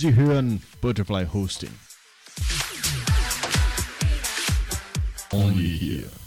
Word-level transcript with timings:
Sie 0.00 0.14
hören 0.14 0.62
Butterfly 0.80 1.26
Hosting. 1.26 1.72
Only 5.32 5.76
here. 5.76 6.17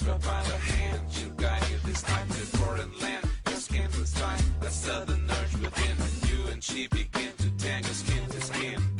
The 0.00 0.12
by 0.26 0.42
the 0.42 0.56
hand. 0.56 1.00
She'll 1.10 1.30
guide 1.30 1.62
you 1.70 1.78
this 1.84 2.02
time 2.02 2.28
to 2.28 2.34
foreign 2.58 2.92
land. 3.00 3.24
Your 3.48 3.56
skin 3.56 3.88
find 3.88 4.42
a 4.62 4.70
southern 4.70 5.30
urge 5.30 5.56
within 5.60 5.96
you, 6.28 6.52
and 6.52 6.62
she 6.62 6.86
begin 6.88 7.32
to 7.38 7.50
skin 7.94 8.26
to 8.28 8.40
skin. 8.40 8.80
You. 8.80 8.96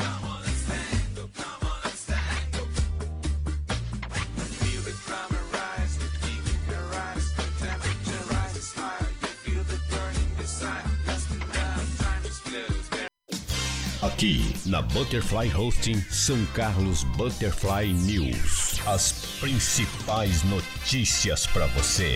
Aqui 14.16 14.40
na 14.64 14.81
Butterfly 14.81 15.48
Hosting 15.48 16.00
São 16.10 16.38
Carlos 16.54 17.04
Butterfly 17.19 17.93
News. 17.93 18.81
As 18.87 19.25
principais 19.40 20.42
notícias 20.44 21.46
para 21.46 21.66
você. 21.66 22.14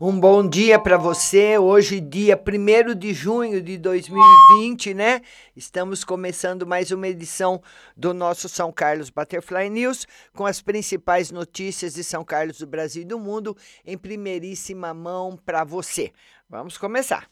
Um 0.00 0.18
bom 0.18 0.48
dia 0.48 0.78
para 0.78 0.96
você. 0.96 1.58
Hoje, 1.58 2.00
dia 2.00 2.36
1 2.36 2.94
de 2.94 3.12
junho 3.12 3.62
de 3.62 3.78
2020, 3.78 4.94
né? 4.94 5.20
Estamos 5.56 6.04
começando 6.04 6.66
mais 6.66 6.90
uma 6.90 7.08
edição 7.08 7.62
do 7.96 8.12
nosso 8.12 8.48
São 8.48 8.72
Carlos 8.72 9.10
Butterfly 9.10 9.70
News, 9.70 10.06
com 10.34 10.46
as 10.46 10.60
principais 10.60 11.30
notícias 11.30 11.94
de 11.94 12.04
São 12.04 12.24
Carlos 12.24 12.58
do 12.58 12.66
Brasil 12.66 13.02
e 13.02 13.06
do 13.06 13.18
mundo 13.18 13.56
em 13.84 13.96
primeiríssima 13.96 14.92
mão 14.92 15.36
para 15.36 15.64
você. 15.64 16.12
Vamos 16.48 16.76
começar. 16.76 17.28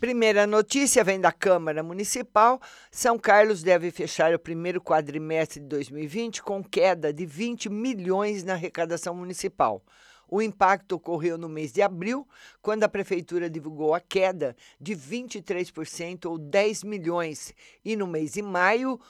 Primeira 0.00 0.46
notícia 0.46 1.02
vem 1.02 1.20
da 1.20 1.32
Câmara 1.32 1.82
Municipal. 1.82 2.60
São 2.88 3.18
Carlos 3.18 3.64
deve 3.64 3.90
fechar 3.90 4.32
o 4.32 4.38
primeiro 4.38 4.80
quadrimestre 4.80 5.58
de 5.58 5.66
2020 5.66 6.40
com 6.40 6.62
queda 6.62 7.12
de 7.12 7.26
20 7.26 7.68
milhões 7.68 8.44
na 8.44 8.52
arrecadação 8.52 9.12
municipal. 9.12 9.82
O 10.28 10.40
impacto 10.40 10.92
ocorreu 10.92 11.36
no 11.36 11.48
mês 11.48 11.72
de 11.72 11.82
abril, 11.82 12.28
quando 12.62 12.84
a 12.84 12.88
prefeitura 12.88 13.50
divulgou 13.50 13.92
a 13.92 13.98
queda 13.98 14.54
de 14.80 14.94
23% 14.94 16.26
ou 16.26 16.38
10 16.38 16.84
milhões, 16.84 17.52
e 17.84 17.96
no 17.96 18.06
mês 18.06 18.34
de 18.34 18.42
maio, 18.42 19.00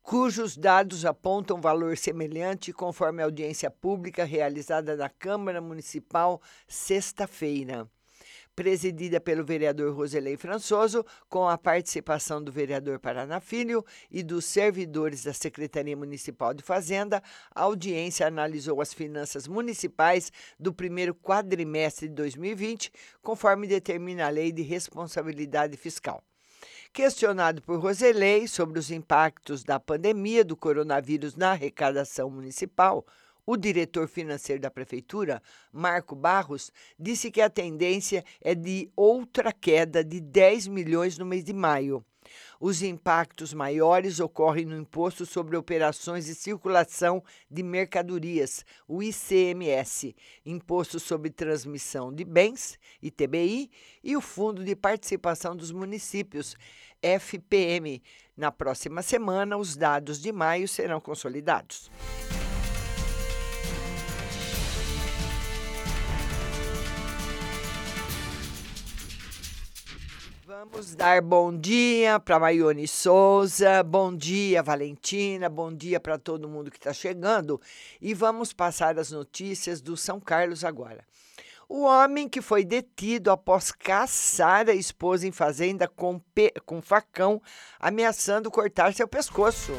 cujos 0.00 0.56
dados 0.56 1.04
apontam 1.04 1.60
valor 1.60 1.94
semelhante, 1.98 2.72
conforme 2.72 3.20
a 3.20 3.26
audiência 3.26 3.70
pública 3.70 4.24
realizada 4.24 4.96
na 4.96 5.10
Câmara 5.10 5.60
Municipal 5.60 6.40
sexta-feira 6.66 7.86
presidida 8.58 9.20
pelo 9.20 9.44
vereador 9.44 9.94
Roselei 9.94 10.36
Françoso, 10.36 11.06
com 11.28 11.48
a 11.48 11.56
participação 11.56 12.42
do 12.42 12.50
vereador 12.50 12.98
Paraná 12.98 13.38
Filho 13.38 13.84
e 14.10 14.20
dos 14.20 14.46
servidores 14.46 15.22
da 15.22 15.32
Secretaria 15.32 15.96
Municipal 15.96 16.52
de 16.52 16.64
Fazenda, 16.64 17.22
a 17.54 17.62
audiência 17.62 18.26
analisou 18.26 18.80
as 18.80 18.92
finanças 18.92 19.46
municipais 19.46 20.32
do 20.58 20.74
primeiro 20.74 21.14
quadrimestre 21.14 22.08
de 22.08 22.14
2020, 22.16 22.90
conforme 23.22 23.68
determina 23.68 24.26
a 24.26 24.30
Lei 24.30 24.50
de 24.50 24.62
Responsabilidade 24.62 25.76
Fiscal. 25.76 26.20
Questionado 26.92 27.62
por 27.62 27.78
Roselei 27.78 28.48
sobre 28.48 28.80
os 28.80 28.90
impactos 28.90 29.62
da 29.62 29.78
pandemia 29.78 30.44
do 30.44 30.56
coronavírus 30.56 31.36
na 31.36 31.52
arrecadação 31.52 32.28
municipal, 32.28 33.06
o 33.48 33.56
diretor 33.56 34.06
financeiro 34.06 34.60
da 34.60 34.70
prefeitura, 34.70 35.42
Marco 35.72 36.14
Barros, 36.14 36.70
disse 36.98 37.30
que 37.30 37.40
a 37.40 37.48
tendência 37.48 38.22
é 38.42 38.54
de 38.54 38.90
outra 38.94 39.50
queda 39.50 40.04
de 40.04 40.20
10 40.20 40.66
milhões 40.66 41.16
no 41.16 41.24
mês 41.24 41.42
de 41.44 41.54
maio. 41.54 42.04
Os 42.60 42.82
impactos 42.82 43.54
maiores 43.54 44.20
ocorrem 44.20 44.66
no 44.66 44.76
Imposto 44.76 45.24
sobre 45.24 45.56
Operações 45.56 46.26
de 46.26 46.34
Circulação 46.34 47.24
de 47.50 47.62
Mercadorias, 47.62 48.66
o 48.86 49.02
ICMS, 49.02 50.14
Imposto 50.44 51.00
sobre 51.00 51.30
Transmissão 51.30 52.12
de 52.12 52.26
Bens, 52.26 52.78
ITBI, 53.00 53.70
e 54.04 54.14
o 54.14 54.20
Fundo 54.20 54.62
de 54.62 54.76
Participação 54.76 55.56
dos 55.56 55.72
Municípios, 55.72 56.54
FPM. 57.00 58.02
Na 58.36 58.52
próxima 58.52 59.00
semana, 59.00 59.56
os 59.56 59.74
dados 59.74 60.20
de 60.20 60.30
maio 60.32 60.68
serão 60.68 61.00
consolidados. 61.00 61.90
Vamos 70.70 70.94
dar 70.94 71.22
bom 71.22 71.56
dia 71.56 72.20
para 72.20 72.38
Maione 72.38 72.86
Souza, 72.86 73.82
bom 73.82 74.14
dia 74.14 74.62
Valentina, 74.62 75.48
bom 75.48 75.72
dia 75.72 75.98
para 75.98 76.18
todo 76.18 76.48
mundo 76.48 76.70
que 76.70 76.76
está 76.76 76.92
chegando 76.92 77.60
e 78.00 78.12
vamos 78.12 78.52
passar 78.52 78.98
as 78.98 79.10
notícias 79.10 79.80
do 79.80 79.96
São 79.96 80.20
Carlos 80.20 80.64
agora. 80.64 81.04
O 81.68 81.84
homem 81.84 82.28
que 82.28 82.42
foi 82.42 82.64
detido 82.64 83.30
após 83.30 83.72
caçar 83.72 84.68
a 84.68 84.74
esposa 84.74 85.26
em 85.26 85.32
fazenda 85.32 85.88
com, 85.88 86.20
com 86.66 86.82
facão, 86.82 87.40
ameaçando 87.80 88.50
cortar 88.50 88.92
seu 88.92 89.08
pescoço. 89.08 89.72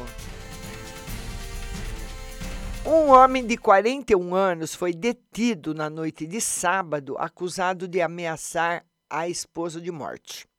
Um 2.84 3.10
homem 3.10 3.46
de 3.46 3.56
41 3.56 4.34
anos 4.34 4.74
foi 4.74 4.92
detido 4.92 5.72
na 5.72 5.88
noite 5.88 6.26
de 6.26 6.40
sábado, 6.40 7.16
acusado 7.16 7.86
de 7.86 8.00
ameaçar 8.00 8.84
a 9.08 9.28
esposa 9.28 9.80
de 9.80 9.92
morte. 9.92 10.49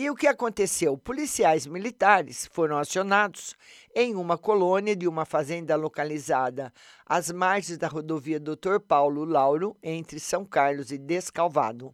E 0.00 0.08
o 0.08 0.14
que 0.14 0.28
aconteceu? 0.28 0.96
Policiais 0.96 1.66
militares 1.66 2.46
foram 2.52 2.78
acionados 2.78 3.56
em 3.92 4.14
uma 4.14 4.38
colônia 4.38 4.94
de 4.94 5.08
uma 5.08 5.24
fazenda 5.24 5.74
localizada 5.74 6.72
às 7.04 7.32
margens 7.32 7.76
da 7.76 7.88
rodovia 7.88 8.38
Dr. 8.38 8.78
Paulo 8.86 9.24
Lauro, 9.24 9.76
entre 9.82 10.20
São 10.20 10.44
Carlos 10.44 10.92
e 10.92 10.98
Descalvado, 10.98 11.92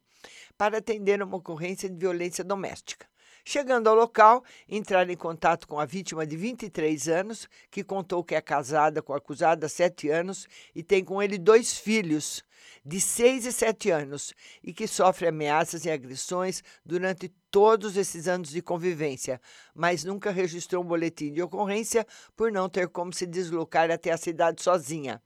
para 0.59 0.77
atender 0.77 1.23
uma 1.23 1.39
ocorrência 1.39 1.89
de 1.89 1.97
violência 1.97 2.45
doméstica. 2.45 3.07
Chegando 3.43 3.89
ao 3.89 3.95
local, 3.95 4.45
entraram 4.69 5.11
em 5.11 5.17
contato 5.17 5.67
com 5.67 5.81
a 5.81 5.87
vítima 5.87 6.27
de 6.27 6.37
23 6.37 7.09
anos, 7.09 7.49
que 7.71 7.83
contou 7.83 8.23
que 8.23 8.35
é 8.35 8.41
casada 8.43 9.01
com 9.01 9.15
o 9.15 9.17
acusado 9.17 9.65
há 9.65 9.69
sete 9.69 10.11
anos 10.11 10.47
e 10.75 10.83
tem 10.83 11.03
com 11.03 11.23
ele 11.23 11.39
dois 11.39 11.79
filhos 11.79 12.45
de 12.85 13.01
6 13.01 13.47
e 13.47 13.53
7 13.53 13.91
anos 13.91 14.35
e 14.63 14.73
que 14.73 14.87
sofre 14.87 15.29
ameaças 15.29 15.85
e 15.85 15.91
agressões 15.91 16.63
durante 16.85 17.33
todos 17.55 17.97
esses 17.97 18.27
anos 18.27 18.51
de 18.51 18.61
convivência, 18.61 19.41
mas 19.73 20.03
nunca 20.03 20.33
registrou 20.33 20.83
um 20.83 20.87
boletim 20.89 21.33
de 21.33 21.41
ocorrência 21.41 22.05
por 22.37 22.51
não 22.51 22.69
ter 22.69 22.89
como 22.89 23.13
se 23.13 23.27
deslocar 23.27 23.93
até 23.93 24.11
a 24.11 24.17
cidade 24.17 24.61
sozinha. 24.61 25.23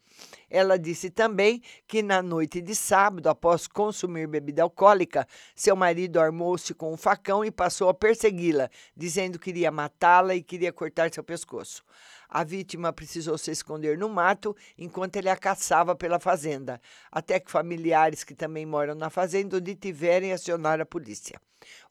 Ela 0.51 0.79
disse 0.79 1.09
também 1.09 1.63
que 1.87 2.03
na 2.03 2.21
noite 2.21 2.61
de 2.61 2.75
sábado, 2.75 3.31
após 3.31 3.67
consumir 3.67 4.27
bebida 4.27 4.63
alcoólica, 4.63 5.27
seu 5.57 5.75
marido 5.75 6.21
armou-se 6.21 6.75
com 6.75 6.93
um 6.93 6.99
facão 6.99 7.43
e 7.43 7.51
passou 7.51 7.89
a 7.89 7.95
persegui-la, 7.95 8.69
dizendo 8.95 9.39
que 9.39 9.49
iria 9.49 9.71
matá-la 9.71 10.35
e 10.35 10.43
queria 10.43 10.71
cortar 10.71 11.11
seu 11.11 11.25
pescoço. 11.25 11.83
A 12.29 12.45
vítima 12.45 12.93
precisou 12.93 13.39
se 13.39 13.51
esconder 13.51 13.97
no 13.97 14.07
mato 14.07 14.55
enquanto 14.77 15.17
ele 15.17 15.31
a 15.31 15.37
caçava 15.37 15.97
pela 15.97 16.21
fazenda, 16.21 16.79
até 17.11 17.41
que 17.41 17.51
familiares 17.51 18.23
que 18.23 18.35
também 18.35 18.67
moram 18.67 18.95
na 18.95 19.09
fazenda 19.09 19.57
o 19.57 19.61
detiverem 19.63 20.29
e 20.29 20.35
acionaram 20.35 20.83
a 20.83 20.87
polícia. 20.87 21.41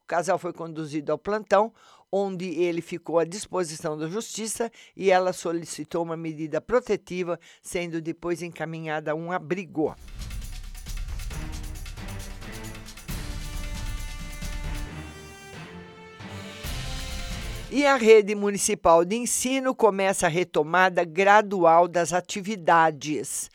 O 0.08 0.16
casal 0.16 0.40
foi 0.40 0.54
conduzido 0.54 1.12
ao 1.12 1.18
plantão, 1.18 1.74
onde 2.10 2.46
ele 2.46 2.82
ficou 2.82 3.20
à 3.20 3.26
disposição 3.26 3.98
da 3.98 4.08
justiça 4.08 4.72
e 4.96 5.12
ela 5.12 5.34
solicitou 5.34 6.02
uma 6.02 6.16
medida 6.16 6.62
protetiva, 6.62 7.38
sendo 7.62 8.02
depois 8.02 8.42
encaminhada 8.42 9.12
a 9.12 9.16
um 9.16 9.34
abrigo. 9.34 9.94
E 17.70 17.86
a 17.86 17.98
rede 17.98 18.34
municipal 18.34 19.04
de 19.04 19.18
ensino 19.18 19.76
começa 19.76 20.28
a 20.28 20.30
retomada 20.30 21.04
gradual 21.04 21.86
das 21.86 22.14
atividades. 22.14 23.52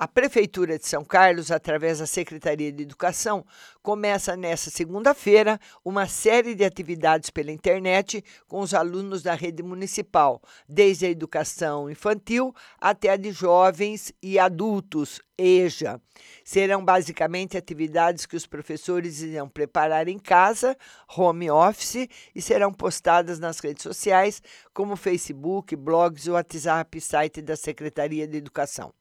A 0.00 0.06
Prefeitura 0.06 0.78
de 0.78 0.86
São 0.86 1.04
Carlos, 1.04 1.50
através 1.50 1.98
da 1.98 2.06
Secretaria 2.06 2.70
de 2.70 2.84
Educação, 2.84 3.44
começa 3.82 4.36
nesta 4.36 4.70
segunda-feira 4.70 5.58
uma 5.84 6.06
série 6.06 6.54
de 6.54 6.64
atividades 6.64 7.30
pela 7.30 7.50
internet 7.50 8.22
com 8.46 8.60
os 8.60 8.74
alunos 8.74 9.24
da 9.24 9.34
rede 9.34 9.60
municipal, 9.60 10.40
desde 10.68 11.04
a 11.04 11.10
educação 11.10 11.90
infantil 11.90 12.54
até 12.80 13.08
a 13.08 13.16
de 13.16 13.32
jovens 13.32 14.12
e 14.22 14.38
adultos, 14.38 15.20
EJA. 15.36 16.00
Serão 16.44 16.84
basicamente 16.84 17.56
atividades 17.56 18.24
que 18.24 18.36
os 18.36 18.46
professores 18.46 19.20
irão 19.20 19.48
preparar 19.48 20.06
em 20.06 20.20
casa, 20.20 20.76
home 21.08 21.50
office, 21.50 22.06
e 22.32 22.40
serão 22.40 22.72
postadas 22.72 23.40
nas 23.40 23.58
redes 23.58 23.82
sociais, 23.82 24.40
como 24.72 24.94
Facebook, 24.94 25.74
blogs, 25.74 26.28
WhatsApp, 26.28 27.00
site 27.00 27.42
da 27.42 27.56
Secretaria 27.56 28.28
de 28.28 28.36
Educação. 28.36 28.94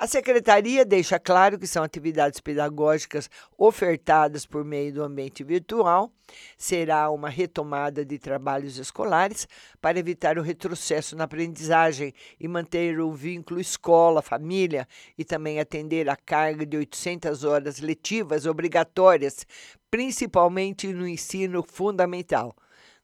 A 0.00 0.06
secretaria 0.06 0.84
deixa 0.84 1.18
claro 1.18 1.58
que 1.58 1.66
são 1.66 1.82
atividades 1.82 2.38
pedagógicas 2.38 3.28
ofertadas 3.58 4.46
por 4.46 4.64
meio 4.64 4.94
do 4.94 5.02
ambiente 5.02 5.42
virtual. 5.42 6.12
Será 6.56 7.10
uma 7.10 7.28
retomada 7.28 8.04
de 8.04 8.16
trabalhos 8.16 8.78
escolares 8.78 9.48
para 9.80 9.98
evitar 9.98 10.38
o 10.38 10.42
retrocesso 10.42 11.16
na 11.16 11.24
aprendizagem 11.24 12.14
e 12.38 12.46
manter 12.46 13.00
o 13.00 13.12
vínculo 13.12 13.60
escola-família 13.60 14.86
e 15.18 15.24
também 15.24 15.58
atender 15.58 16.08
a 16.08 16.14
carga 16.14 16.64
de 16.64 16.76
800 16.76 17.42
horas 17.42 17.80
letivas 17.80 18.46
obrigatórias, 18.46 19.44
principalmente 19.90 20.92
no 20.92 21.08
ensino 21.08 21.60
fundamental. 21.60 22.54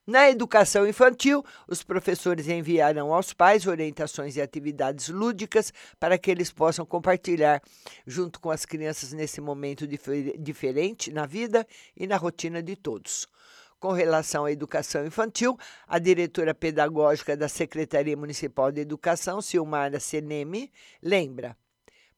Na 0.06 0.28
educação 0.28 0.86
infantil, 0.86 1.42
os 1.66 1.82
professores 1.82 2.46
enviarão 2.46 3.14
aos 3.14 3.32
pais 3.32 3.66
orientações 3.66 4.36
e 4.36 4.42
atividades 4.42 5.08
lúdicas 5.08 5.72
para 5.98 6.18
que 6.18 6.30
eles 6.30 6.52
possam 6.52 6.84
compartilhar 6.84 7.62
junto 8.06 8.38
com 8.38 8.50
as 8.50 8.66
crianças 8.66 9.14
nesse 9.14 9.40
momento 9.40 9.86
difer 9.86 10.38
diferente 10.38 11.10
na 11.10 11.24
vida 11.24 11.66
e 11.96 12.06
na 12.06 12.18
rotina 12.18 12.62
de 12.62 12.76
todos. 12.76 13.26
Com 13.80 13.92
relação 13.92 14.44
à 14.44 14.52
educação 14.52 15.06
infantil, 15.06 15.58
a 15.88 15.98
diretora 15.98 16.54
pedagógica 16.54 17.34
da 17.34 17.48
Secretaria 17.48 18.16
Municipal 18.16 18.70
de 18.70 18.82
Educação, 18.82 19.40
Silmara 19.40 19.98
Seneme, 20.00 20.70
lembra 21.02 21.56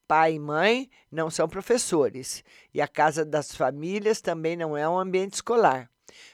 pai 0.08 0.34
e 0.34 0.38
mãe 0.38 0.90
não 1.10 1.30
são 1.30 1.48
professores 1.48 2.44
e 2.72 2.80
a 2.80 2.88
casa 2.88 3.24
das 3.24 3.54
famílias 3.54 4.20
também 4.20 4.56
não 4.56 4.76
é 4.76 4.88
um 4.88 4.98
ambiente 4.98 5.34
escolar. 5.34 5.90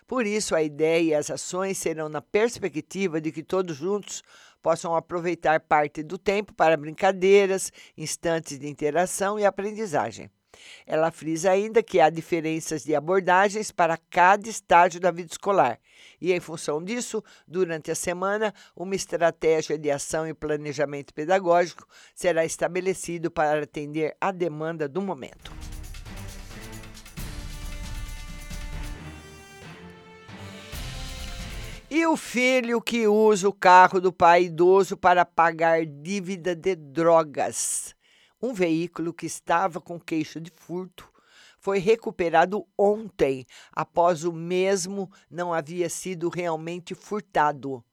Por 0.07 0.27
isso, 0.27 0.55
a 0.55 0.63
ideia 0.63 1.03
e 1.03 1.15
as 1.15 1.31
ações 1.31 1.79
serão 1.79 2.09
na 2.09 2.21
perspectiva 2.21 3.21
de 3.21 3.33
que 3.33 3.43
todos 3.43 3.77
juntos 3.77 4.23
possam 4.63 4.95
aproveitar 4.95 5.61
parte 5.61 6.03
do 6.03 6.17
tempo 6.17 6.55
para 6.55 6.77
brincadeiras, 6.77 7.73
instantes 7.97 8.59
de 8.59 8.69
interação 8.69 9.39
e 9.39 9.45
aprendizagem. 9.45 10.31
Ela 10.87 11.11
frisa 11.11 11.51
ainda 11.51 11.83
que 11.83 12.01
há 12.01 12.11
diferenças 12.11 12.85
de 12.85 12.95
abordagens 12.95 13.71
para 13.71 13.97
cada 13.97 14.49
estágio 14.49 15.01
da 15.01 15.11
vida 15.11 15.31
escolar 15.33 15.79
e, 16.21 16.33
em 16.33 16.41
função 16.41 16.83
disso, 16.83 17.23
durante 17.47 17.91
a 17.91 17.95
semana, 17.95 18.55
uma 18.77 18.95
estratégia 18.95 19.79
de 19.79 19.91
ação 19.91 20.27
e 20.27 20.35
planejamento 20.35 21.15
pedagógico 21.15 21.87
será 22.15 22.45
estabelecido 22.45 23.31
para 23.31 23.63
atender 23.63 24.15
à 24.21 24.31
demanda 24.31 24.89
do 24.89 25.01
momento. 25.01 25.72
E 32.03 32.07
o 32.09 32.17
filho 32.17 32.83
que 32.83 33.07
usa 33.07 33.49
o 33.49 33.53
carro 33.53 34.01
do 34.01 34.13
pai 34.13 34.47
idoso 34.47 34.97
para 34.97 35.25
pagar 35.25 35.87
dívida 35.87 36.53
de 36.53 36.75
drogas. 36.75 37.95
Um 38.43 38.53
veículo 38.53 39.15
que 39.15 39.25
estava 39.25 39.81
com 39.81 40.01
queixa 40.01 40.41
de 40.41 40.51
furto 40.51 41.09
foi 41.61 41.79
recuperado 41.79 42.67
ontem, 42.77 43.47
após 43.71 44.25
o 44.25 44.33
mesmo 44.33 45.09
não 45.31 45.55
havia 45.55 45.89
sido 45.89 46.29
realmente 46.29 46.93
furtado. 46.93 47.85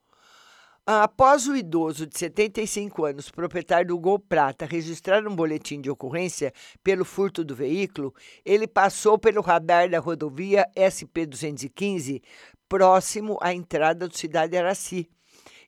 Após 0.91 1.48
o 1.48 1.55
idoso 1.55 2.08
de 2.08 2.17
75 2.17 3.05
anos, 3.05 3.29
proprietário 3.29 3.89
do 3.89 4.00
Gol 4.00 4.17
Prata, 4.17 4.65
registrar 4.65 5.24
um 5.27 5.36
boletim 5.36 5.79
de 5.79 5.88
ocorrência 5.88 6.51
pelo 6.84 7.05
furto 7.05 7.43
do 7.43 7.53
veículo, 7.53 8.12
ele 8.43 8.67
passou 8.67 9.15
pelo 9.15 9.39
radar 9.39 9.88
da 9.88 10.00
rodovia 10.00 10.67
SP-215 10.75 12.24
próximo 12.67 13.38
à 13.39 13.53
entrada 13.53 14.08
do 14.08 14.17
Cidade 14.17 14.58
Araci. 14.58 15.08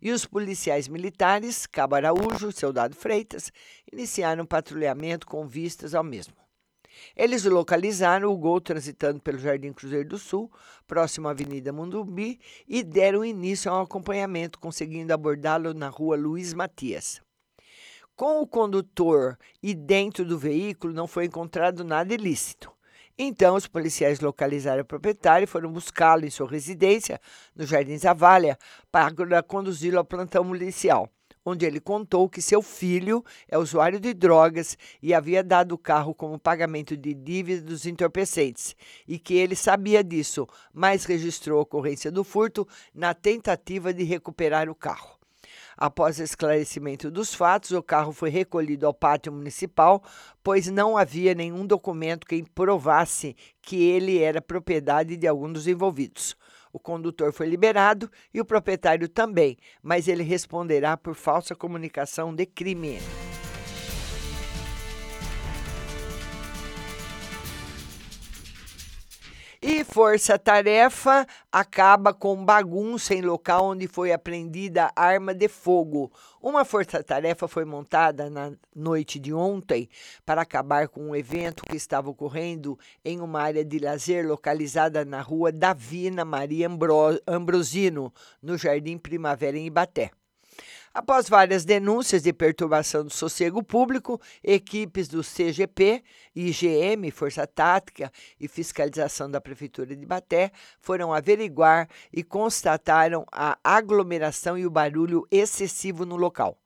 E 0.01 0.11
os 0.11 0.25
policiais 0.25 0.87
militares, 0.87 1.67
Cabo 1.67 1.93
Araújo, 1.93 2.51
Soldado 2.51 2.95
Freitas, 2.95 3.51
iniciaram 3.93 4.41
um 4.41 4.47
patrulhamento 4.47 5.27
com 5.27 5.45
vistas 5.45 5.93
ao 5.93 6.03
mesmo. 6.03 6.40
Eles 7.15 7.43
localizaram 7.45 8.31
o 8.31 8.37
Gol 8.37 8.61
transitando 8.61 9.19
pelo 9.19 9.39
Jardim 9.39 9.73
Cruzeiro 9.73 10.09
do 10.09 10.17
Sul, 10.17 10.51
próximo 10.87 11.27
à 11.27 11.31
Avenida 11.31 11.73
Mundumbi, 11.73 12.39
e 12.67 12.83
deram 12.83 13.25
início 13.25 13.71
ao 13.71 13.81
acompanhamento, 13.81 14.59
conseguindo 14.59 15.13
abordá-lo 15.13 15.73
na 15.73 15.89
rua 15.89 16.15
Luiz 16.15 16.53
Matias. 16.53 17.21
Com 18.15 18.41
o 18.41 18.47
condutor 18.47 19.37
e 19.63 19.73
dentro 19.73 20.23
do 20.23 20.37
veículo 20.37 20.93
não 20.93 21.07
foi 21.07 21.25
encontrado 21.25 21.83
nada 21.83 22.13
ilícito. 22.13 22.71
Então, 23.17 23.55
os 23.55 23.67
policiais 23.67 24.19
localizaram 24.19 24.81
o 24.81 24.85
proprietário 24.85 25.45
e 25.45 25.47
foram 25.47 25.71
buscá-lo 25.71 26.25
em 26.25 26.29
sua 26.29 26.49
residência, 26.49 27.19
no 27.55 27.65
Jardim 27.65 27.97
Zavalha, 27.97 28.57
para 28.91 29.43
conduzi-lo 29.43 29.97
ao 29.97 30.05
plantão 30.05 30.45
policial, 30.45 31.09
onde 31.45 31.65
ele 31.65 31.79
contou 31.79 32.29
que 32.29 32.41
seu 32.41 32.61
filho 32.61 33.23
é 33.47 33.57
usuário 33.57 33.99
de 33.99 34.13
drogas 34.13 34.77
e 35.01 35.13
havia 35.13 35.43
dado 35.43 35.73
o 35.73 35.77
carro 35.77 36.13
como 36.13 36.39
pagamento 36.39 36.95
de 36.95 37.13
dívida 37.13 37.61
dos 37.61 37.85
entorpecentes, 37.85 38.75
e 39.07 39.17
que 39.17 39.33
ele 39.33 39.55
sabia 39.55 40.03
disso, 40.03 40.47
mas 40.73 41.05
registrou 41.05 41.59
a 41.59 41.63
ocorrência 41.63 42.11
do 42.11 42.23
furto 42.23 42.67
na 42.93 43.13
tentativa 43.13 43.93
de 43.93 44.03
recuperar 44.03 44.69
o 44.69 44.75
carro. 44.75 45.21
Após 45.77 46.19
esclarecimento 46.19 47.09
dos 47.09 47.33
fatos, 47.33 47.71
o 47.71 47.81
carro 47.81 48.11
foi 48.11 48.29
recolhido 48.29 48.85
ao 48.85 48.93
pátio 48.93 49.31
municipal, 49.31 50.03
pois 50.43 50.67
não 50.67 50.95
havia 50.95 51.33
nenhum 51.33 51.65
documento 51.65 52.27
que 52.27 52.43
provasse 52.53 53.35
que 53.61 53.81
ele 53.81 54.19
era 54.19 54.41
propriedade 54.41 55.17
de 55.17 55.27
algum 55.27 55.51
dos 55.51 55.67
envolvidos. 55.67 56.35
O 56.73 56.79
condutor 56.79 57.33
foi 57.33 57.47
liberado 57.47 58.09
e 58.33 58.39
o 58.39 58.45
proprietário 58.45 59.09
também, 59.09 59.57
mas 59.81 60.07
ele 60.07 60.23
responderá 60.23 60.95
por 60.95 61.15
falsa 61.15 61.55
comunicação 61.55 62.33
de 62.33 62.45
crime. 62.45 62.99
E 69.81 69.83
E 69.83 69.83
Força 69.83 70.37
Tarefa 70.37 71.25
acaba 71.51 72.13
com 72.13 72.45
bagunça 72.45 73.15
em 73.15 73.21
local 73.23 73.65
onde 73.65 73.87
foi 73.87 74.11
apreendida 74.11 74.91
arma 74.95 75.33
de 75.33 75.47
fogo. 75.47 76.11
Uma 76.39 76.63
força-tarefa 76.63 77.47
foi 77.47 77.65
montada 77.65 78.29
na 78.29 78.51
noite 78.75 79.17
de 79.17 79.33
ontem 79.33 79.89
para 80.23 80.43
acabar 80.43 80.87
com 80.87 81.09
um 81.09 81.15
evento 81.15 81.63
que 81.63 81.75
estava 81.75 82.11
ocorrendo 82.11 82.77
em 83.03 83.21
uma 83.21 83.41
área 83.41 83.65
de 83.65 83.79
lazer 83.79 84.27
localizada 84.27 85.03
na 85.03 85.19
rua 85.19 85.51
Davina 85.51 86.23
Maria 86.23 86.67
Ambro 86.67 87.19
Ambrosino, 87.25 88.13
no 88.39 88.59
Jardim 88.59 88.99
Primavera, 88.99 89.57
em 89.57 89.65
Ibaté. 89.65 90.11
Após 90.93 91.29
várias 91.29 91.63
denúncias 91.63 92.21
de 92.21 92.33
perturbação 92.33 93.05
do 93.05 93.09
sossego 93.09 93.63
público, 93.63 94.19
equipes 94.43 95.07
do 95.07 95.21
CGP, 95.23 96.03
IGM, 96.35 97.09
Força 97.11 97.47
Tática 97.47 98.11
e 98.37 98.45
Fiscalização 98.45 99.31
da 99.31 99.39
Prefeitura 99.39 99.95
de 99.95 100.05
Baté 100.05 100.51
foram 100.81 101.13
averiguar 101.13 101.87
e 102.11 102.21
constataram 102.25 103.25
a 103.31 103.57
aglomeração 103.63 104.57
e 104.57 104.65
o 104.65 104.69
barulho 104.69 105.25
excessivo 105.31 106.05
no 106.05 106.17
local. 106.17 106.57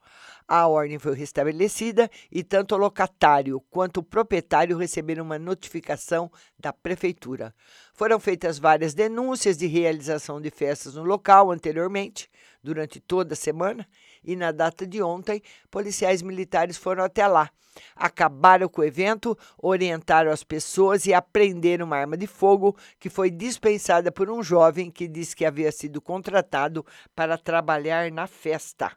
A 0.48 0.67
ordem 0.67 0.98
foi 0.98 1.15
restabelecida 1.15 2.10
e 2.32 2.44
tanto 2.44 2.74
o 2.74 2.77
locatário 2.79 3.62
quanto 3.70 3.98
o 3.98 4.03
proprietário 4.03 4.77
receberam 4.77 5.24
uma 5.24 5.38
notificação 5.39 6.32
da 6.60 6.74
prefeitura. 6.74 7.53
Foram 7.94 8.20
feitas 8.20 8.58
várias 8.58 8.96
denúncias 8.96 9.55
de 9.58 9.67
realização 9.67 10.41
de 10.41 10.50
festas 10.50 10.96
no 10.96 11.03
local 11.03 11.51
anteriormente, 11.51 12.29
durante 12.62 13.00
toda 13.00 13.34
a 13.34 13.38
semana, 13.38 13.88
e 14.25 14.36
na 14.36 14.51
data 14.51 14.86
de 14.86 15.01
ontem, 15.01 15.41
policiais 15.70 16.22
militares 16.22 16.77
foram 16.77 17.03
até 17.03 17.27
lá. 17.27 17.50
Acabaram 17.96 18.70
com 18.70 18.82
o 18.82 18.86
evento, 18.86 19.38
orientaram 19.58 20.32
as 20.32 20.44
pessoas 20.44 21.05
e 21.05 21.13
apreenderam 21.13 21.86
uma 21.86 21.98
arma 21.98 22.15
de 22.17 22.27
fogo 22.27 22.75
que 23.00 23.10
foi 23.10 23.29
dispensada 23.29 24.12
por 24.12 24.29
um 24.29 24.41
jovem 24.41 24.89
que 24.89 25.08
disse 25.08 25.36
que 25.36 25.46
havia 25.46 25.72
sido 25.72 26.01
contratado 26.01 26.86
para 27.13 27.38
trabalhar 27.38 28.12
na 28.12 28.27
festa. 28.27 28.91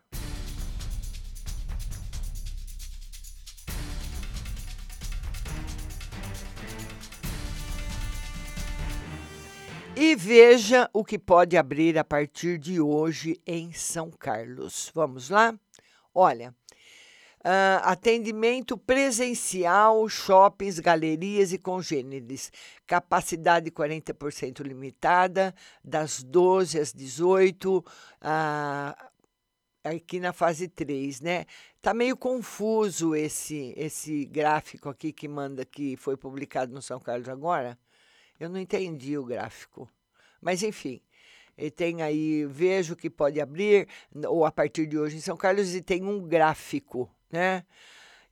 E 10.09 10.17
veja 10.17 10.89
o 10.95 11.05
que 11.05 11.19
pode 11.19 11.55
abrir 11.55 11.99
a 11.99 12.03
partir 12.03 12.57
de 12.57 12.81
hoje 12.81 13.39
em 13.47 13.73
São 13.75 14.11
Carlos. 14.11 14.91
Vamos 14.95 15.29
lá? 15.29 15.55
Olha, 16.15 16.55
ah, 17.45 17.83
atendimento 17.85 18.79
presencial, 18.79 20.09
shoppings, 20.09 20.79
galerias 20.79 21.53
e 21.53 21.59
congêneres. 21.59 22.51
Capacidade 22.87 23.71
40% 23.71 24.63
limitada, 24.63 25.55
das 25.85 26.23
12 26.23 26.81
às 26.81 26.91
18, 26.91 27.85
ah, 28.23 29.11
aqui 29.85 30.21
na 30.21 30.33
fase 30.33 30.69
3, 30.69 31.21
né? 31.21 31.45
Tá 31.83 31.93
meio 31.93 32.17
confuso 32.17 33.15
esse 33.15 33.75
esse 33.77 34.25
gráfico 34.25 34.89
aqui 34.89 35.13
que 35.13 35.29
manda 35.29 35.67
que 35.67 35.99
foi 35.99 36.17
publicado 36.17 36.73
no 36.73 36.81
São 36.81 36.99
Carlos 36.99 37.29
agora. 37.29 37.79
Eu 38.41 38.49
não 38.49 38.59
entendi 38.59 39.19
o 39.19 39.25
gráfico. 39.25 39.87
Mas, 40.41 40.63
enfim, 40.63 41.01
ele 41.57 41.71
tem 41.71 42.03
aí, 42.03 42.47
vejo 42.47 42.95
que 42.95 43.11
pode 43.11 43.41
abrir, 43.41 43.89
ou 44.27 44.45
a 44.45 44.53
partir 44.53 44.87
de 44.87 44.99
hoje 44.99 45.17
em 45.17 45.21
São 45.21 45.37
Carlos, 45.37 45.75
e 45.75 45.83
tem 45.83 46.05
um 46.05 46.21
gráfico, 46.21 47.11
né? 47.31 47.65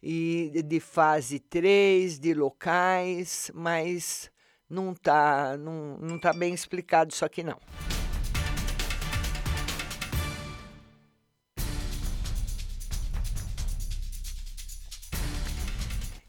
E 0.02 0.62
de 0.64 0.78
fase 0.78 1.40
3, 1.40 2.18
de 2.18 2.34
locais, 2.34 3.50
mas 3.54 4.30
não 4.68 4.94
tá, 4.94 5.56
não, 5.56 5.98
não 5.98 6.18
tá 6.18 6.32
bem 6.32 6.54
explicado 6.54 7.12
isso 7.12 7.24
aqui 7.24 7.42
não. 7.42 7.58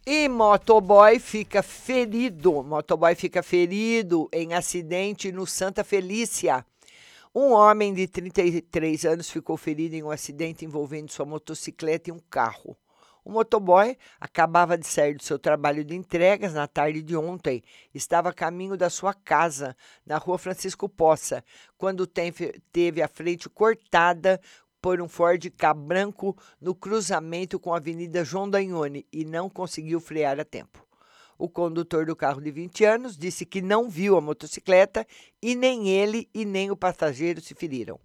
E 0.10 0.30
motoboy 0.30 1.20
fica 1.20 1.62
ferido. 1.62 2.64
Motoboy 2.64 3.14
fica 3.14 3.44
ferido 3.44 4.30
em 4.32 4.54
acidente 4.54 5.34
no 5.34 5.46
Santa 5.46 5.84
Felícia. 5.84 6.66
Um 7.36 7.52
homem 7.52 7.94
de 7.94 8.08
33 8.08 9.04
anos 9.04 9.30
ficou 9.30 9.58
ferido 9.58 9.96
em 9.96 10.04
um 10.04 10.10
acidente 10.10 10.64
envolvendo 10.64 11.12
sua 11.12 11.26
motocicleta 11.26 12.10
e 12.10 12.14
um 12.14 12.22
carro. 12.30 12.78
O 13.26 13.30
motoboy 13.30 13.98
acabava 14.18 14.78
de 14.78 14.88
sair 14.88 15.14
do 15.14 15.24
seu 15.24 15.38
trabalho 15.38 15.84
de 15.84 15.94
entregas 15.94 16.54
na 16.54 16.66
tarde 16.66 17.02
de 17.02 17.14
ontem. 17.14 17.62
Estava 17.94 18.30
a 18.30 18.34
caminho 18.34 18.78
da 18.78 18.90
sua 18.90 19.14
casa, 19.14 19.76
na 20.06 20.18
rua 20.18 20.38
Francisco 20.38 20.88
Poça, 20.88 21.44
quando 21.78 22.08
teve 22.08 23.02
a 23.02 23.10
frente 23.10 23.50
cortada 23.50 24.40
por 24.88 25.02
um 25.02 25.10
Ford 25.10 25.50
K 25.50 25.74
branco 25.74 26.34
no 26.62 26.74
cruzamento 26.74 27.60
com 27.60 27.74
a 27.74 27.78
Avenida 27.78 28.24
João 28.24 28.50
Danhone 28.50 29.06
e 29.12 29.26
não 29.26 29.50
conseguiu 29.50 30.00
frear 30.00 30.40
a 30.40 30.46
tempo. 30.46 30.82
O 31.38 31.50
condutor 31.50 32.06
do 32.06 32.16
carro 32.16 32.40
de 32.40 32.50
20 32.52 32.86
anos 32.86 33.18
disse 33.18 33.46
que 33.46 33.62
não 33.62 33.90
viu 33.90 34.16
a 34.16 34.22
motocicleta 34.22 35.06
e 35.42 35.56
nem 35.56 35.90
ele 35.90 36.30
e 36.34 36.46
nem 36.46 36.72
o 36.72 36.78
passageiro 36.78 37.42
se 37.42 37.54
feriram. 37.54 38.00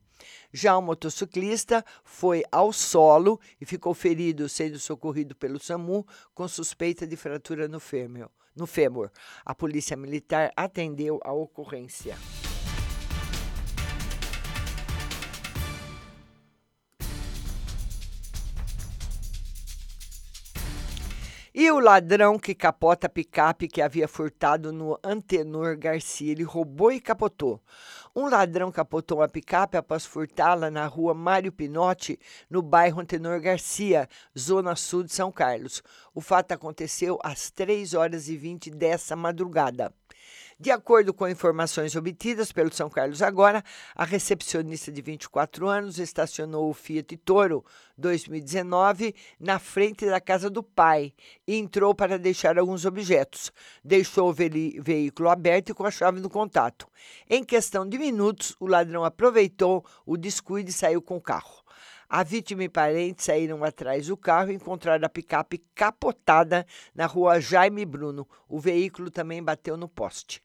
Já 0.53 0.77
o 0.77 0.83
motociclista 0.83 1.85
foi 2.03 2.42
ao 2.51 2.73
solo 2.73 3.38
e 3.61 3.64
ficou 3.64 3.95
ferido, 3.95 4.49
sendo 4.49 4.77
socorrido 4.81 5.37
pelo 5.37 5.61
SAMU 5.61 6.05
com 6.35 6.49
suspeita 6.49 7.07
de 7.07 7.16
fratura 7.16 7.68
no 7.68 7.79
fêmur. 7.79 8.29
No 8.57 8.66
fêmur. 8.66 9.09
A 9.45 9.55
polícia 9.55 9.97
militar 9.97 10.51
atendeu 10.57 11.21
a 11.23 11.33
ocorrência. 11.33 12.18
E 21.54 21.70
o 21.70 21.78
ladrão 21.78 22.38
que 22.38 22.54
capota 22.54 23.06
a 23.06 23.10
picape 23.10 23.68
que 23.68 23.82
havia 23.82 24.08
furtado 24.08 24.72
no 24.72 24.98
Antenor 25.04 25.76
Garcia, 25.76 26.32
ele 26.32 26.42
roubou 26.42 26.90
e 26.90 26.98
capotou. 26.98 27.60
Um 28.16 28.26
ladrão 28.26 28.72
capotou 28.72 29.18
uma 29.18 29.28
picape 29.28 29.76
após 29.76 30.06
furtá-la 30.06 30.70
na 30.70 30.86
rua 30.86 31.12
Mário 31.12 31.52
Pinotti, 31.52 32.18
no 32.48 32.62
bairro 32.62 33.02
Antenor 33.02 33.38
Garcia, 33.38 34.08
zona 34.38 34.74
sul 34.74 35.02
de 35.02 35.12
São 35.12 35.30
Carlos. 35.30 35.82
O 36.14 36.22
fato 36.22 36.52
aconteceu 36.52 37.18
às 37.22 37.50
3 37.50 37.92
horas 37.92 38.30
e 38.30 38.36
20 38.36 38.70
dessa 38.70 39.14
madrugada. 39.14 39.92
De 40.62 40.70
acordo 40.70 41.12
com 41.12 41.29
informações 41.29 41.96
obtidas 41.96 42.53
pelo 42.53 42.72
São 42.72 42.88
Carlos 42.88 43.20
Agora, 43.20 43.64
a 43.96 44.05
recepcionista 44.05 44.92
de 44.92 45.03
24 45.03 45.66
anos 45.66 45.98
estacionou 45.98 46.70
o 46.70 46.72
Fiat 46.72 47.16
Toro 47.16 47.64
2019 47.98 49.12
na 49.40 49.59
frente 49.59 50.07
da 50.07 50.20
casa 50.20 50.48
do 50.48 50.62
pai 50.62 51.12
e 51.48 51.57
entrou 51.57 51.96
para 51.96 52.16
deixar 52.16 52.61
alguns 52.61 52.85
objetos. 52.85 53.51
Deixou 53.83 54.29
o 54.29 54.33
ve 54.33 54.79
veículo 54.81 55.31
aberto 55.31 55.70
e 55.70 55.75
com 55.75 55.85
a 55.85 55.90
chave 55.90 56.20
no 56.20 56.31
contato. 56.31 56.87
Em 57.29 57.42
questão 57.42 57.85
de 57.85 57.98
minutos, 57.98 58.55
o 58.61 58.68
ladrão 58.68 59.05
aproveitou 59.05 59.85
o 60.07 60.16
descuido 60.16 60.70
e 60.70 60.72
saiu 60.72 61.03
com 61.03 61.16
o 61.16 61.20
carro. 61.20 61.61
A 62.09 62.22
vítima 62.22 62.62
e 62.62 62.68
parentes 62.68 63.25
saíram 63.25 63.64
atrás 63.64 64.07
do 64.07 64.18
carro 64.18 64.53
e 64.53 64.55
encontraram 64.55 65.07
a 65.07 65.09
picape 65.09 65.64
capotada 65.75 66.66
na 66.94 67.07
rua 67.07 67.40
Jaime 67.40 67.87
Bruno. 67.87 68.29
O 68.46 68.61
veículo 68.61 69.11
também 69.11 69.42
bateu 69.42 69.79
no 69.79 69.88
poste. 69.88 70.42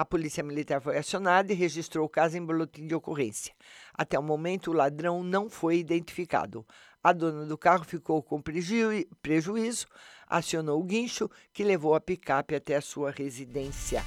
A 0.00 0.04
polícia 0.06 0.42
militar 0.42 0.80
foi 0.80 0.96
acionada 0.96 1.52
e 1.52 1.54
registrou 1.54 2.06
o 2.06 2.08
caso 2.08 2.34
em 2.34 2.42
boletim 2.42 2.86
de 2.86 2.94
ocorrência. 2.94 3.52
Até 3.92 4.18
o 4.18 4.22
momento, 4.22 4.70
o 4.70 4.72
ladrão 4.72 5.22
não 5.22 5.50
foi 5.50 5.76
identificado. 5.76 6.64
A 7.04 7.12
dona 7.12 7.44
do 7.44 7.58
carro 7.58 7.84
ficou 7.84 8.22
com 8.22 8.40
preju 8.40 8.88
prejuízo, 9.20 9.86
acionou 10.26 10.80
o 10.80 10.84
guincho, 10.84 11.28
que 11.52 11.62
levou 11.62 11.94
a 11.94 12.00
picape 12.00 12.54
até 12.54 12.76
a 12.76 12.80
sua 12.80 13.10
residência. 13.10 14.02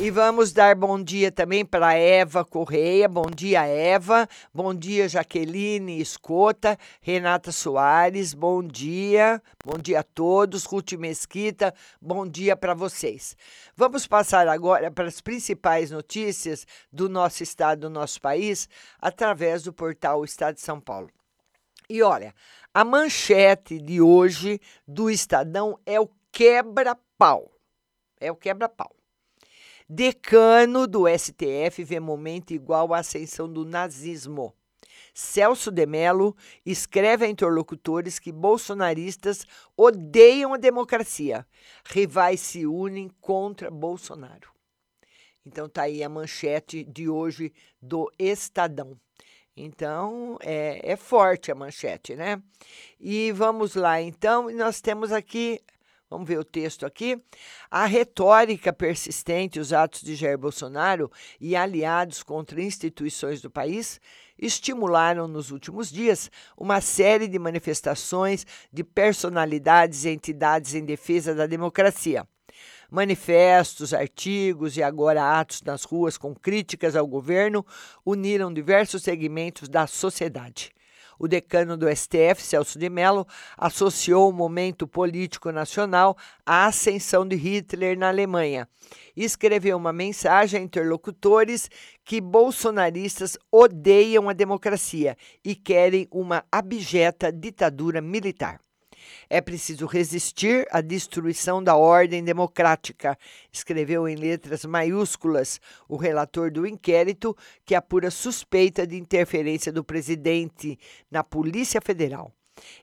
E 0.00 0.10
vamos 0.10 0.52
dar 0.52 0.74
bom 0.74 1.00
dia 1.00 1.30
também 1.30 1.64
para 1.64 1.94
Eva 1.94 2.44
Correia. 2.44 3.08
Bom 3.08 3.26
dia, 3.34 3.64
Eva. 3.64 4.28
Bom 4.52 4.74
dia, 4.74 5.08
Jaqueline 5.08 6.00
Escota, 6.00 6.76
Renata 7.00 7.52
Soares. 7.52 8.34
Bom 8.34 8.60
dia. 8.60 9.40
Bom 9.64 9.78
dia 9.78 10.00
a 10.00 10.02
todos. 10.02 10.64
Ruth 10.64 10.94
Mesquita. 10.94 11.72
Bom 12.02 12.26
dia 12.26 12.56
para 12.56 12.74
vocês. 12.74 13.36
Vamos 13.76 14.04
passar 14.04 14.48
agora 14.48 14.90
para 14.90 15.06
as 15.06 15.20
principais 15.20 15.92
notícias 15.92 16.66
do 16.92 17.08
nosso 17.08 17.44
estado, 17.44 17.82
do 17.82 17.90
nosso 17.90 18.20
país, 18.20 18.68
através 19.00 19.62
do 19.62 19.72
portal 19.72 20.24
Estado 20.24 20.56
de 20.56 20.60
São 20.60 20.80
Paulo. 20.80 21.08
E 21.88 22.02
olha, 22.02 22.34
a 22.74 22.84
manchete 22.84 23.78
de 23.78 24.00
hoje 24.00 24.60
do 24.88 25.08
Estadão 25.08 25.78
é 25.86 26.00
o 26.00 26.10
quebra-pau. 26.32 27.48
É 28.20 28.30
o 28.32 28.36
quebra-pau. 28.36 28.90
Decano 29.88 30.86
do 30.86 31.04
STF 31.06 31.84
vê 31.84 32.00
momento 32.00 32.52
igual 32.52 32.94
à 32.94 33.00
ascensão 33.00 33.52
do 33.52 33.64
nazismo. 33.66 34.54
Celso 35.12 35.70
de 35.70 35.86
Mello 35.86 36.34
escreve 36.64 37.26
a 37.26 37.28
interlocutores 37.28 38.18
que 38.18 38.32
bolsonaristas 38.32 39.46
odeiam 39.76 40.54
a 40.54 40.56
democracia. 40.56 41.46
Rivais 41.84 42.40
se 42.40 42.66
unem 42.66 43.10
contra 43.20 43.70
Bolsonaro. 43.70 44.50
Então 45.46 45.68
tá 45.68 45.82
aí 45.82 46.02
a 46.02 46.08
manchete 46.08 46.82
de 46.82 47.08
hoje 47.08 47.52
do 47.80 48.10
Estadão. 48.18 48.98
Então 49.56 50.36
é, 50.40 50.80
é 50.82 50.96
forte 50.96 51.52
a 51.52 51.54
manchete, 51.54 52.16
né? 52.16 52.42
E 52.98 53.30
vamos 53.32 53.74
lá 53.74 54.00
então, 54.00 54.50
nós 54.50 54.80
temos 54.80 55.12
aqui 55.12 55.60
Vamos 56.14 56.28
ver 56.28 56.38
o 56.38 56.44
texto 56.44 56.86
aqui. 56.86 57.20
A 57.68 57.86
retórica 57.86 58.72
persistente, 58.72 59.58
os 59.58 59.72
atos 59.72 60.00
de 60.00 60.14
Jair 60.14 60.38
Bolsonaro 60.38 61.10
e 61.40 61.56
aliados 61.56 62.22
contra 62.22 62.62
instituições 62.62 63.42
do 63.42 63.50
país 63.50 64.00
estimularam 64.38 65.26
nos 65.26 65.50
últimos 65.50 65.90
dias 65.90 66.30
uma 66.56 66.80
série 66.80 67.26
de 67.26 67.36
manifestações 67.36 68.46
de 68.72 68.84
personalidades 68.84 70.04
e 70.04 70.10
entidades 70.10 70.76
em 70.76 70.84
defesa 70.84 71.34
da 71.34 71.48
democracia. 71.48 72.24
Manifestos, 72.88 73.92
artigos 73.92 74.76
e 74.76 74.84
agora 74.84 75.40
atos 75.40 75.62
nas 75.62 75.82
ruas 75.82 76.16
com 76.16 76.32
críticas 76.32 76.94
ao 76.94 77.08
governo 77.08 77.66
uniram 78.06 78.54
diversos 78.54 79.02
segmentos 79.02 79.68
da 79.68 79.88
sociedade. 79.88 80.70
O 81.18 81.28
decano 81.28 81.76
do 81.76 81.88
STF, 81.88 82.42
Celso 82.42 82.78
de 82.78 82.88
Mello, 82.90 83.26
associou 83.56 84.28
o 84.28 84.32
momento 84.32 84.86
político 84.86 85.50
nacional 85.50 86.16
à 86.44 86.66
ascensão 86.66 87.26
de 87.26 87.36
Hitler 87.36 87.98
na 87.98 88.08
Alemanha 88.08 88.68
escreveu 89.16 89.76
uma 89.76 89.92
mensagem 89.92 90.60
a 90.60 90.62
interlocutores 90.62 91.70
que 92.04 92.20
bolsonaristas 92.20 93.38
odeiam 93.50 94.28
a 94.28 94.32
democracia 94.32 95.16
e 95.44 95.54
querem 95.54 96.08
uma 96.10 96.44
abjeta 96.50 97.32
ditadura 97.32 98.00
militar. 98.00 98.63
É 99.28 99.40
preciso 99.40 99.86
resistir 99.86 100.66
à 100.70 100.80
destruição 100.80 101.62
da 101.62 101.76
ordem 101.76 102.22
democrática, 102.22 103.18
escreveu 103.52 104.08
em 104.08 104.16
letras 104.16 104.64
maiúsculas 104.64 105.60
o 105.88 105.96
relator 105.96 106.50
do 106.50 106.66
inquérito 106.66 107.36
que 107.64 107.74
apura 107.74 108.10
suspeita 108.10 108.86
de 108.86 108.96
interferência 108.96 109.72
do 109.72 109.84
presidente 109.84 110.78
na 111.10 111.22
Polícia 111.24 111.80
Federal. 111.80 112.32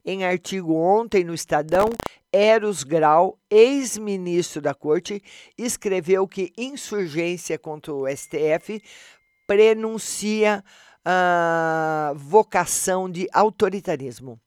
Em 0.06 0.26
artigo 0.26 0.76
ontem 0.76 1.24
no 1.24 1.34
Estadão, 1.34 1.90
Eros 2.32 2.84
Grau, 2.84 3.40
ex-ministro 3.50 4.62
da 4.62 4.74
Corte, 4.74 5.22
escreveu 5.58 6.28
que 6.28 6.52
insurgência 6.58 7.58
contra 7.58 7.94
o 7.94 8.06
STF 8.08 8.82
prenuncia 9.48 10.64
a 11.04 12.14
vocação 12.16 13.10
de 13.10 13.28
autoritarismo. 13.34 14.40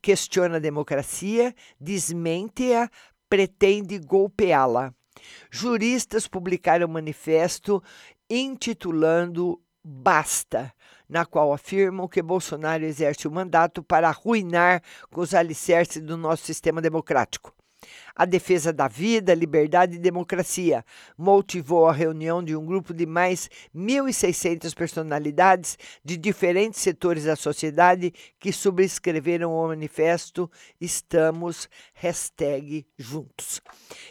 Questiona 0.00 0.56
a 0.56 0.60
democracia, 0.60 1.54
desmente-a, 1.80 2.88
pretende 3.28 3.98
golpeá-la. 3.98 4.94
Juristas 5.50 6.26
publicaram 6.26 6.86
um 6.86 6.92
manifesto 6.92 7.82
intitulando 8.28 9.60
Basta, 9.84 10.72
na 11.08 11.26
qual 11.26 11.52
afirmam 11.52 12.06
que 12.06 12.22
Bolsonaro 12.22 12.84
exerce 12.84 13.26
o 13.26 13.32
mandato 13.32 13.82
para 13.82 14.08
arruinar 14.08 14.80
com 15.10 15.20
os 15.20 15.34
alicerces 15.34 16.00
do 16.00 16.16
nosso 16.16 16.44
sistema 16.44 16.80
democrático. 16.80 17.52
A 18.14 18.24
defesa 18.24 18.72
da 18.72 18.88
vida, 18.88 19.34
liberdade 19.34 19.96
e 19.96 19.98
democracia 19.98 20.84
motivou 21.16 21.86
a 21.86 21.92
reunião 21.92 22.42
de 22.42 22.54
um 22.54 22.64
grupo 22.64 22.92
de 22.92 23.06
mais 23.06 23.48
1.600 23.74 24.74
personalidades 24.74 25.78
de 26.04 26.16
diferentes 26.16 26.80
setores 26.80 27.24
da 27.24 27.36
sociedade 27.36 28.12
que 28.38 28.52
subscreveram 28.52 29.52
o 29.52 29.68
manifesto 29.68 30.50
Estamos 30.80 31.68
juntos. 32.98 33.60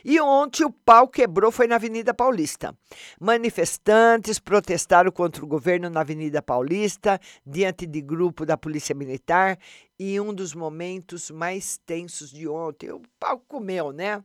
E 0.03 0.19
ontem 0.19 0.65
o 0.65 0.71
pau 0.71 1.07
quebrou 1.07 1.51
foi 1.51 1.67
na 1.67 1.75
Avenida 1.75 2.13
Paulista. 2.13 2.75
Manifestantes 3.19 4.39
protestaram 4.39 5.11
contra 5.11 5.43
o 5.43 5.47
governo 5.47 5.89
na 5.89 6.01
Avenida 6.01 6.41
Paulista, 6.41 7.19
diante 7.45 7.85
de 7.85 8.01
grupo 8.01 8.45
da 8.45 8.57
Polícia 8.57 8.95
Militar, 8.95 9.57
e 9.99 10.19
um 10.19 10.33
dos 10.33 10.55
momentos 10.55 11.29
mais 11.29 11.77
tensos 11.85 12.31
de 12.31 12.47
ontem. 12.47 12.91
O 12.91 13.01
pau 13.19 13.39
comeu, 13.47 13.90
né? 13.91 14.23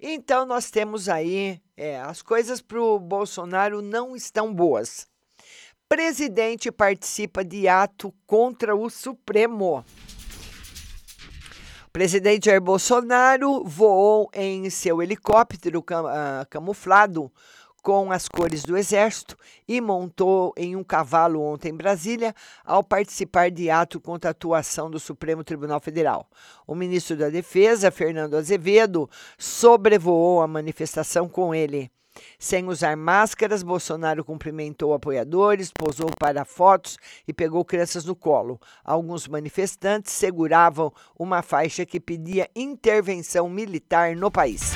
Então 0.00 0.44
nós 0.44 0.70
temos 0.70 1.08
aí 1.08 1.60
é, 1.76 2.00
as 2.00 2.22
coisas 2.22 2.60
para 2.60 2.80
o 2.80 2.98
Bolsonaro 2.98 3.80
não 3.80 4.16
estão 4.16 4.52
boas. 4.52 5.06
Presidente 5.88 6.72
participa 6.72 7.44
de 7.44 7.68
ato 7.68 8.12
contra 8.26 8.74
o 8.74 8.88
Supremo. 8.88 9.84
Presidente 11.92 12.46
Jair 12.46 12.60
Bolsonaro 12.60 13.62
voou 13.64 14.30
em 14.32 14.70
seu 14.70 15.02
helicóptero 15.02 15.82
cam 15.82 16.04
uh, 16.04 16.46
camuflado 16.48 17.30
com 17.82 18.12
as 18.12 18.28
cores 18.28 18.62
do 18.62 18.76
Exército 18.76 19.36
e 19.66 19.80
montou 19.80 20.54
em 20.56 20.76
um 20.76 20.84
cavalo 20.84 21.42
ontem 21.42 21.70
em 21.70 21.76
Brasília 21.76 22.34
ao 22.64 22.82
participar 22.82 23.50
de 23.50 23.68
ato 23.68 24.00
contra 24.00 24.30
a 24.30 24.32
atuação 24.32 24.90
do 24.90 25.00
Supremo 25.00 25.42
Tribunal 25.42 25.80
Federal. 25.80 26.28
O 26.66 26.74
ministro 26.74 27.16
da 27.16 27.28
Defesa, 27.28 27.90
Fernando 27.90 28.36
Azevedo, 28.36 29.10
sobrevoou 29.36 30.40
a 30.40 30.46
manifestação 30.46 31.28
com 31.28 31.54
ele. 31.54 31.90
Sem 32.38 32.68
usar 32.68 32.96
máscaras, 32.96 33.62
Bolsonaro 33.62 34.24
cumprimentou 34.24 34.92
apoiadores, 34.92 35.72
posou 35.72 36.10
para 36.18 36.44
fotos 36.44 36.98
e 37.26 37.32
pegou 37.32 37.64
crianças 37.64 38.04
no 38.04 38.14
colo. 38.14 38.60
Alguns 38.84 39.26
manifestantes 39.26 40.12
seguravam 40.12 40.92
uma 41.18 41.42
faixa 41.42 41.86
que 41.86 41.98
pedia 41.98 42.50
intervenção 42.54 43.48
militar 43.48 44.14
no 44.14 44.30
país. 44.30 44.72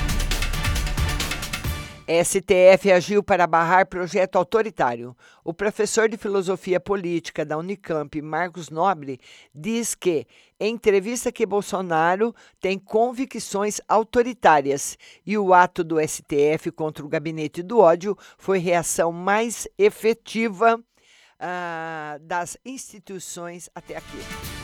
STF 2.07 2.89
agiu 2.91 3.21
para 3.21 3.45
barrar 3.45 3.85
projeto 3.85 4.37
autoritário. 4.37 5.15
O 5.43 5.53
professor 5.53 6.07
de 6.07 6.15
filosofia 6.15 6.79
política 6.79 7.45
da 7.45 7.57
Unicamp, 7.57 8.21
Marcos 8.21 8.69
Nobre, 8.69 9.19
diz 9.53 9.93
que, 9.93 10.25
em 10.57 10.73
entrevista 10.73 11.33
que 11.33 11.45
Bolsonaro 11.45 12.33
tem 12.61 12.79
convicções 12.79 13.81
autoritárias 13.89 14.97
e 15.25 15.37
o 15.37 15.53
ato 15.53 15.83
do 15.83 15.97
STF 15.99 16.71
contra 16.71 17.05
o 17.05 17.09
gabinete 17.09 17.61
do 17.61 17.79
ódio 17.79 18.17
foi 18.37 18.59
reação 18.59 19.11
mais 19.11 19.67
efetiva 19.77 20.75
uh, 20.77 22.19
das 22.21 22.57
instituições 22.63 23.69
até 23.75 23.97
aqui. 23.97 24.56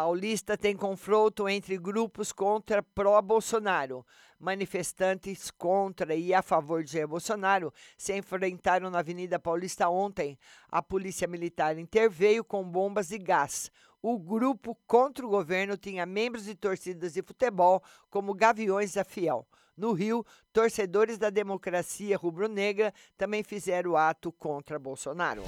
Paulista 0.00 0.56
tem 0.56 0.74
confronto 0.74 1.46
entre 1.46 1.76
grupos 1.76 2.32
contra 2.32 2.82
pró-Bolsonaro. 2.82 4.02
Manifestantes 4.38 5.50
contra 5.50 6.14
e 6.14 6.32
a 6.32 6.40
favor 6.40 6.82
de 6.82 7.06
Bolsonaro 7.06 7.70
se 7.98 8.16
enfrentaram 8.16 8.88
na 8.88 9.00
Avenida 9.00 9.38
Paulista 9.38 9.90
ontem. 9.90 10.38
A 10.70 10.80
polícia 10.80 11.28
militar 11.28 11.76
interveio 11.76 12.42
com 12.42 12.64
bombas 12.64 13.08
de 13.08 13.18
gás. 13.18 13.70
O 14.00 14.18
grupo 14.18 14.74
contra 14.86 15.26
o 15.26 15.28
governo 15.28 15.76
tinha 15.76 16.06
membros 16.06 16.46
de 16.46 16.54
torcidas 16.54 17.12
de 17.12 17.22
futebol, 17.22 17.82
como 18.08 18.32
Gaviões 18.32 18.94
da 18.94 19.04
Fiel. 19.04 19.46
No 19.76 19.92
Rio, 19.92 20.24
torcedores 20.50 21.18
da 21.18 21.28
democracia 21.28 22.16
rubro-negra 22.16 22.94
também 23.18 23.42
fizeram 23.42 23.98
ato 23.98 24.32
contra 24.32 24.78
Bolsonaro. 24.78 25.42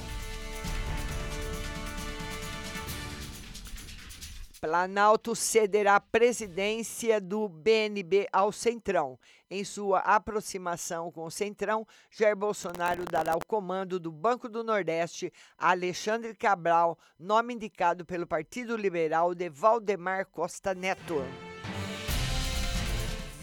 Planalto 4.63 5.35
cederá 5.35 5.99
presidência 5.99 7.19
do 7.19 7.49
BNB 7.49 8.29
ao 8.31 8.49
Centrão. 8.49 9.19
Em 9.51 9.61
sua 9.65 9.99
aproximação 9.99 11.11
com 11.11 11.25
o 11.25 11.29
Centrão, 11.29 11.85
Jair 12.09 12.33
Bolsonaro 12.33 13.03
dará 13.03 13.35
o 13.35 13.45
comando 13.45 13.99
do 13.99 14.09
Banco 14.09 14.47
do 14.47 14.63
Nordeste 14.63 15.33
a 15.57 15.71
Alexandre 15.71 16.33
Cabral, 16.33 16.97
nome 17.19 17.53
indicado 17.53 18.05
pelo 18.05 18.25
Partido 18.25 18.77
Liberal 18.77 19.35
de 19.35 19.49
Valdemar 19.49 20.27
Costa 20.27 20.73
Neto. 20.73 21.15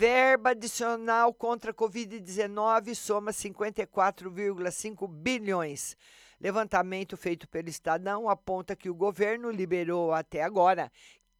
Verba 0.00 0.52
adicional 0.52 1.34
contra 1.34 1.72
a 1.72 1.74
Covid-19 1.74 2.94
soma 2.94 3.32
54,5 3.32 5.06
bilhões. 5.06 5.94
Levantamento 6.40 7.18
feito 7.18 7.46
pelo 7.46 7.68
Estadão 7.68 8.26
aponta 8.26 8.74
que 8.74 8.88
o 8.88 8.94
governo 8.94 9.50
liberou 9.50 10.14
até 10.14 10.42
agora 10.42 10.90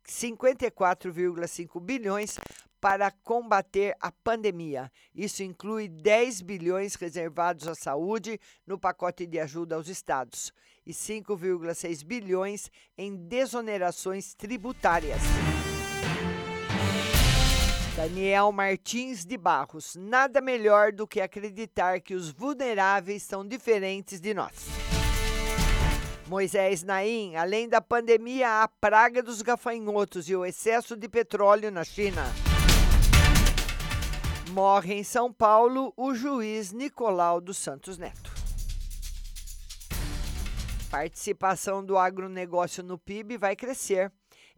54,5 0.06 1.80
bilhões 1.80 2.38
para 2.78 3.10
combater 3.10 3.96
a 3.98 4.12
pandemia. 4.12 4.92
Isso 5.14 5.42
inclui 5.42 5.88
10 5.88 6.42
bilhões 6.42 6.96
reservados 6.96 7.66
à 7.66 7.74
saúde 7.74 8.38
no 8.66 8.78
pacote 8.78 9.26
de 9.26 9.40
ajuda 9.40 9.76
aos 9.76 9.88
estados 9.88 10.52
e 10.84 10.92
5,6 10.92 12.04
bilhões 12.04 12.70
em 12.98 13.16
desonerações 13.16 14.34
tributárias. 14.34 15.22
Daniel 18.00 18.50
Martins 18.50 19.26
de 19.26 19.36
Barros, 19.36 19.94
nada 19.94 20.40
melhor 20.40 20.90
do 20.90 21.06
que 21.06 21.20
acreditar 21.20 22.00
que 22.00 22.14
os 22.14 22.30
vulneráveis 22.30 23.22
são 23.22 23.46
diferentes 23.46 24.18
de 24.18 24.32
nós. 24.32 24.68
Moisés 26.26 26.82
Naim, 26.82 27.36
além 27.36 27.68
da 27.68 27.78
pandemia, 27.78 28.62
a 28.62 28.68
praga 28.68 29.22
dos 29.22 29.42
gafanhotos 29.42 30.30
e 30.30 30.34
o 30.34 30.46
excesso 30.46 30.96
de 30.96 31.10
petróleo 31.10 31.70
na 31.70 31.84
China. 31.84 32.24
Morre 34.52 34.94
em 34.94 35.04
São 35.04 35.30
Paulo 35.30 35.92
o 35.94 36.14
juiz 36.14 36.72
Nicolau 36.72 37.38
dos 37.38 37.58
Santos 37.58 37.98
Neto. 37.98 38.32
Participação 40.90 41.84
do 41.84 41.98
agronegócio 41.98 42.82
no 42.82 42.96
PIB 42.96 43.36
vai 43.36 43.54
crescer. 43.54 44.10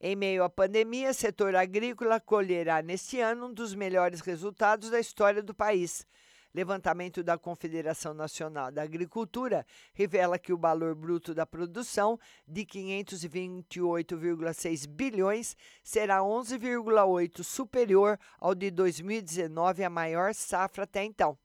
Em 0.05 0.17
meio 0.17 0.43
à 0.43 0.51
pandemia, 0.51 1.15
setor 1.15 1.55
agrícola 1.55 2.19
colherá 2.19 2.83
neste 2.83 3.21
ano 3.21 3.47
um 3.47 3.55
dos 3.55 3.73
melhores 3.73 4.21
resultados 4.21 4.91
da 4.91 4.99
história 4.99 5.41
do 5.41 5.55
país. 5.55 6.05
Levantamento 6.53 7.23
da 7.23 7.39
Confederação 7.39 8.13
Nacional 8.13 8.73
da 8.73 8.83
Agricultura 8.83 9.65
revela 9.95 10.41
que 10.41 10.53
o 10.53 10.59
valor 10.59 10.97
bruto 10.97 11.33
da 11.33 11.47
produção 11.47 12.19
de 12.49 12.67
528,6 12.67 14.89
bilhões 14.89 15.57
será 15.85 16.19
11,8 16.19 17.45
superior 17.45 18.19
ao 18.41 18.57
de 18.57 18.73
2019, 18.73 19.85
a 19.85 19.91
maior 19.91 20.35
safra 20.35 20.83
até 20.83 21.05
então. 21.05 21.39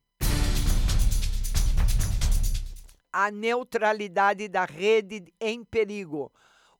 A 3.13 3.29
neutralidade 3.29 4.47
da 4.47 4.65
rede 4.65 5.31
em 5.39 5.63
perigo. 5.63 6.31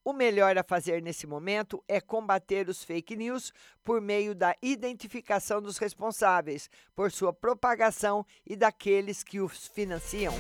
O 0.07 0.13
melhor 0.13 0.57
a 0.57 0.63
fazer 0.63 1.01
nesse 1.01 1.27
momento 1.27 1.83
é 1.85 1.99
combater 1.99 2.69
os 2.69 2.81
fake 2.81 3.13
news 3.17 3.51
por 3.83 3.99
meio 3.99 4.33
da 4.33 4.55
identificação 4.61 5.61
dos 5.61 5.77
responsáveis 5.77 6.69
por 6.95 7.11
sua 7.11 7.33
propagação 7.33 8.25
e 8.45 8.55
daqueles 8.55 9.21
que 9.21 9.41
os 9.41 9.67
financiam. 9.67 10.33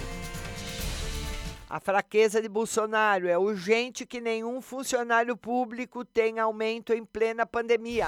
A 1.69 1.81
fraqueza 1.81 2.41
de 2.41 2.47
Bolsonaro 2.47 3.27
é 3.27 3.37
urgente 3.37 4.05
que 4.05 4.21
nenhum 4.21 4.61
funcionário 4.61 5.35
público 5.35 6.05
tenha 6.05 6.43
aumento 6.43 6.93
em 6.93 7.03
plena 7.03 7.45
pandemia. 7.45 8.07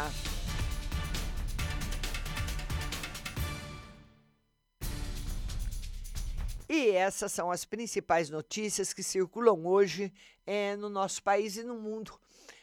E 6.72 6.92
essas 6.92 7.32
são 7.32 7.50
as 7.50 7.66
principais 7.66 8.30
notícias 8.30 8.94
que 8.94 9.02
circulam 9.02 9.66
hoje 9.66 10.14
é, 10.46 10.76
no 10.76 10.88
nosso 10.88 11.24
país 11.24 11.58
e 11.58 11.64
no 11.64 11.74
mundo. 11.74 12.14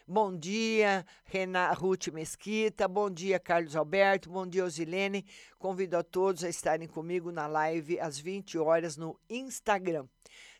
Bom 0.07 0.33
dia, 0.39 1.05
Rena, 1.25 1.73
Ruth 1.73 2.07
Mesquita. 2.13 2.87
Bom 2.87 3.11
dia, 3.11 3.41
Carlos 3.41 3.75
Alberto. 3.75 4.31
Bom 4.31 4.47
dia, 4.47 4.65
Osilene. 4.65 5.27
Convido 5.59 5.97
a 5.97 6.05
todos 6.05 6.45
a 6.45 6.49
estarem 6.49 6.87
comigo 6.87 7.33
na 7.33 7.49
live 7.49 7.99
às 7.99 8.17
20 8.17 8.57
horas 8.59 8.97
no 8.97 9.19
Instagram. 9.29 10.07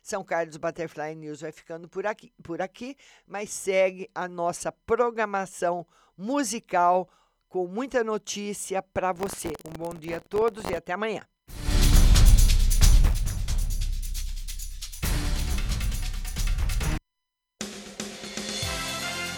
São 0.01 0.25
Carlos 0.25 0.57
Butterfly 0.57 1.15
News 1.15 1.39
vai 1.39 1.53
ficando 1.53 1.87
por 1.87 2.05
aqui, 2.05 2.33
por 2.43 2.61
aqui, 2.61 2.97
mas 3.25 3.49
segue 3.49 4.09
a 4.13 4.27
nossa 4.27 4.73
programação 4.73 5.87
musical 6.17 7.09
com 7.47 7.65
muita 7.65 8.03
notícia 8.03 8.81
para 8.81 9.13
você. 9.13 9.53
Um 9.65 9.71
bom 9.71 9.93
dia 9.93 10.17
a 10.17 10.21
todos 10.21 10.65
e 10.65 10.75
até 10.75 10.91
amanhã. 10.91 11.25